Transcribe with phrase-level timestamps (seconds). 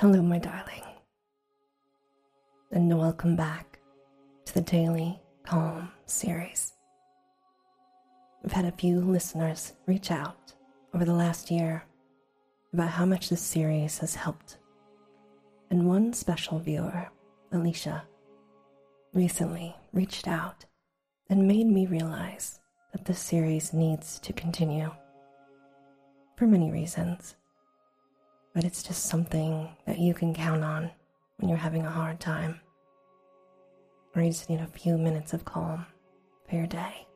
[0.00, 0.84] Hello, my darling,
[2.70, 3.80] and welcome back
[4.44, 6.74] to the Daily Calm series.
[8.44, 10.52] I've had a few listeners reach out
[10.94, 11.82] over the last year
[12.72, 14.58] about how much this series has helped,
[15.68, 17.08] and one special viewer,
[17.50, 18.04] Alicia,
[19.12, 20.64] recently reached out
[21.28, 22.60] and made me realize
[22.92, 24.92] that this series needs to continue
[26.36, 27.34] for many reasons
[28.54, 30.90] but it's just something that you can count on
[31.36, 32.60] when you're having a hard time,
[34.14, 35.86] or you just need a few minutes of calm
[36.48, 37.06] for your day.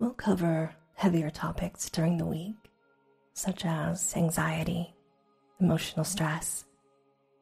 [0.00, 2.56] We'll cover heavier topics during the week,
[3.34, 4.94] such as anxiety,
[5.60, 6.64] emotional stress,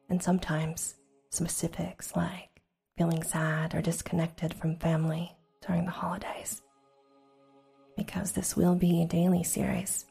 [0.09, 0.95] and sometimes
[1.29, 2.61] specifics like
[2.97, 5.31] feeling sad or disconnected from family
[5.65, 6.61] during the holidays.
[7.95, 10.05] Because this will be a daily series,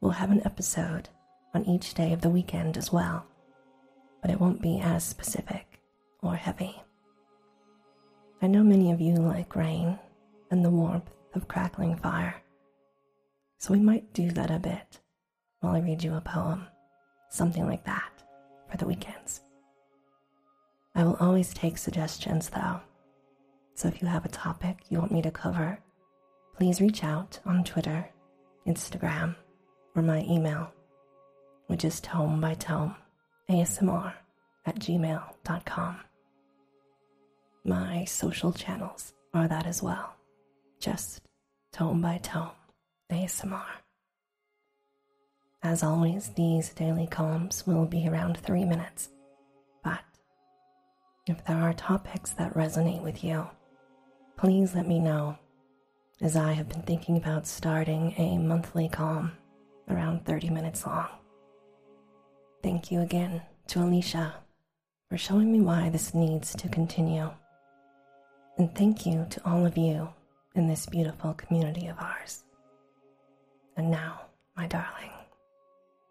[0.00, 1.08] we'll have an episode
[1.54, 3.26] on each day of the weekend as well,
[4.22, 5.80] but it won't be as specific
[6.22, 6.80] or heavy.
[8.42, 9.98] I know many of you like rain
[10.50, 12.36] and the warmth of crackling fire,
[13.58, 15.00] so we might do that a bit
[15.60, 16.66] while I read you a poem,
[17.28, 18.22] something like that,
[18.70, 19.42] for the weekends.
[20.94, 22.80] I will always take suggestions though,
[23.74, 25.78] so if you have a topic you want me to cover,
[26.56, 28.08] please reach out on Twitter,
[28.66, 29.36] Instagram,
[29.94, 30.72] or my email
[31.70, 32.96] which is tome by tome
[33.48, 34.12] ASMR
[34.66, 36.00] at gmail.com.
[37.64, 40.16] My social channels are that as well,
[40.80, 41.20] just
[41.72, 42.50] tome by tome
[43.12, 43.70] ASMR.
[45.62, 49.08] As always, these daily calms will be around three minutes,
[49.84, 50.00] but
[51.28, 53.46] if there are topics that resonate with you,
[54.36, 55.38] please let me know,
[56.20, 59.30] as I have been thinking about starting a monthly calm
[59.88, 61.19] around 30 minutes long.
[62.62, 64.34] Thank you again to Alicia
[65.08, 67.30] for showing me why this needs to continue.
[68.58, 70.10] And thank you to all of you
[70.54, 72.44] in this beautiful community of ours.
[73.78, 74.20] And now,
[74.56, 75.10] my darling,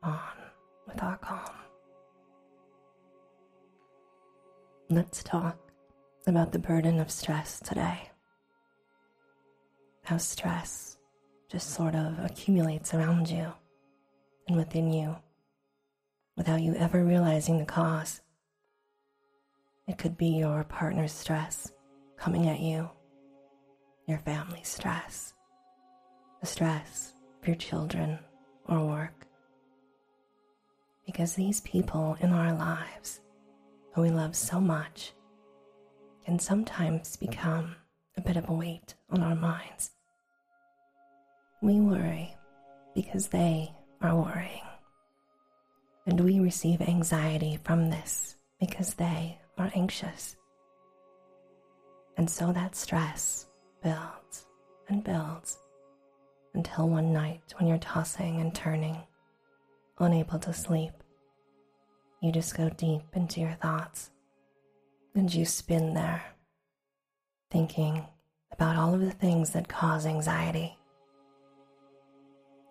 [0.02, 0.20] on
[0.88, 1.54] with our calm.
[4.90, 5.58] Let's talk
[6.26, 8.10] about the burden of stress today.
[10.04, 10.98] How stress
[11.48, 13.54] just sort of accumulates around you
[14.48, 15.16] and within you
[16.40, 18.22] without you ever realizing the cause.
[19.90, 21.74] It could be your partner's stress
[22.18, 22.90] coming at you,
[24.08, 25.34] your family's stress,
[26.40, 28.20] the stress of your children
[28.70, 29.28] or work.
[31.06, 33.20] Because these people in our lives
[33.94, 35.12] who we love so much
[36.24, 37.76] can sometimes become
[38.16, 39.92] a bit of a weight on our minds.
[41.62, 42.34] We worry
[42.96, 44.69] because they are worrying
[46.10, 50.36] and we receive anxiety from this because they are anxious.
[52.18, 53.46] And so that stress
[53.84, 54.48] builds
[54.88, 55.60] and builds
[56.56, 58.98] until one night when you're tossing and turning,
[60.00, 60.94] unable to sleep,
[62.24, 64.10] you just go deep into your thoughts
[65.14, 66.24] and you spin there,
[67.52, 68.04] thinking
[68.52, 70.76] about all of the things that cause anxiety.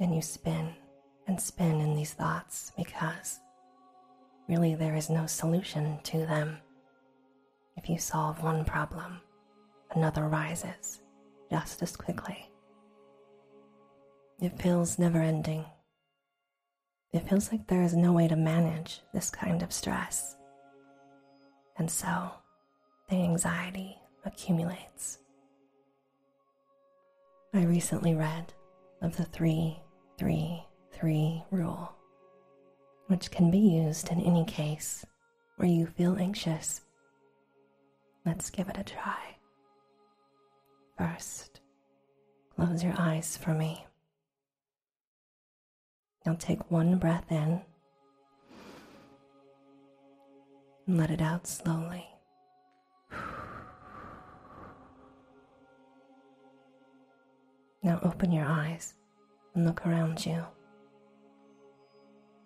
[0.01, 0.75] And you spin
[1.29, 3.39] and spin in these thoughts because
[4.49, 6.57] really there is no solution to them.
[7.77, 9.21] If you solve one problem,
[9.95, 11.01] another rises
[11.51, 12.51] just as quickly.
[14.41, 15.65] It feels never ending.
[17.13, 20.37] It feels like there is no way to manage this kind of stress.
[21.77, 22.31] And so
[23.09, 25.19] the anxiety accumulates.
[27.55, 28.53] I recently read
[29.01, 29.79] of the three,
[30.19, 30.63] three,
[30.93, 31.93] 3 rule,
[33.07, 35.05] which can be used in any case
[35.57, 36.83] where you feel anxious.
[38.25, 39.37] Let's give it a try.
[40.97, 41.61] First,
[42.55, 43.87] close your eyes for me.
[46.27, 47.63] Now take one breath in
[50.87, 52.07] and let it out slowly.
[57.83, 58.95] Now open your eyes
[59.55, 60.45] and look around you.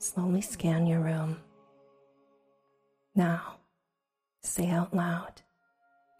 [0.02, 1.36] Slowly scan your room.
[3.14, 3.58] Now,
[4.42, 5.42] say out loud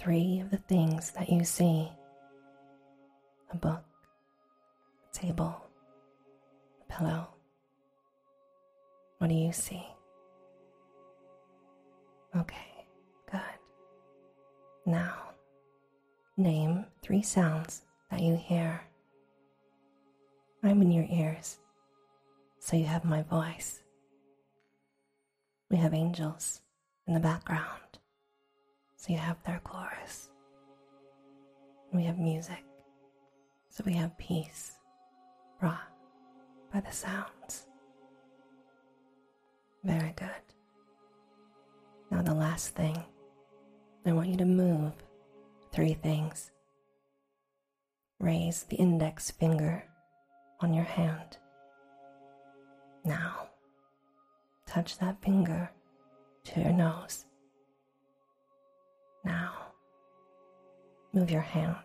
[0.00, 1.90] three of the things that you see
[3.50, 3.82] a book,
[5.11, 5.67] a table,
[6.81, 7.26] a pillow.
[9.19, 9.84] What do you see?
[12.37, 12.87] Okay,
[13.32, 13.40] good.
[14.87, 15.17] Now,
[16.37, 17.82] name three sounds
[18.12, 18.81] that you hear.
[20.62, 21.58] I'm in your ears
[22.64, 23.81] so you have my voice.
[25.69, 26.61] we have angels
[27.09, 27.99] in the background,
[28.94, 30.31] so you have their chorus.
[31.93, 32.62] We have music,
[33.69, 34.79] so we have peace
[35.59, 35.91] brought
[36.73, 37.67] by the sounds.
[39.82, 40.44] Very good.
[42.12, 43.03] Now, the last thing,
[44.06, 44.93] I want you to move
[45.73, 46.53] three things.
[48.20, 49.82] Raise the index finger
[50.61, 51.38] on your hand.
[53.04, 53.49] Now,
[54.66, 55.70] touch that finger
[56.44, 57.26] to your nose.
[59.25, 59.52] Now,
[61.12, 61.76] move your hand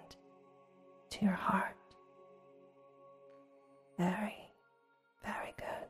[1.10, 1.76] to your heart.
[3.98, 4.38] Very,
[5.24, 5.90] very good.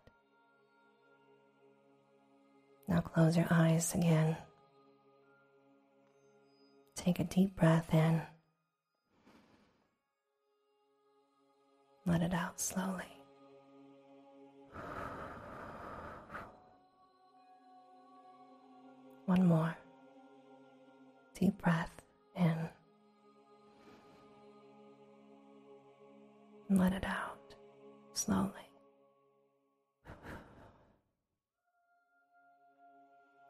[2.88, 4.38] Now close your eyes again.
[6.96, 8.22] Take a deep breath in.
[12.06, 13.17] Let it out slowly.
[19.28, 19.76] One more.
[21.38, 21.92] Deep breath
[22.38, 22.56] in.
[26.70, 27.54] And let it out
[28.14, 28.52] slowly.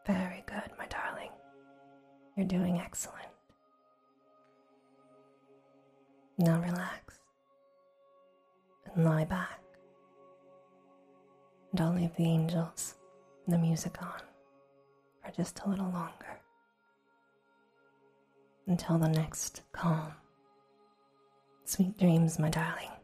[0.08, 1.30] Very good, my darling.
[2.36, 3.28] You're doing excellent.
[6.40, 7.20] Now relax
[8.96, 9.60] and lie back.
[11.72, 12.96] And I'll leave the angels
[13.46, 14.22] and the music on
[15.28, 16.40] for just a little longer.
[18.68, 20.14] Until the next calm.
[21.66, 22.97] Sweet dreams, my darling.